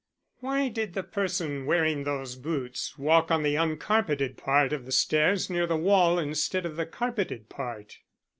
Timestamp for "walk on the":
2.97-3.55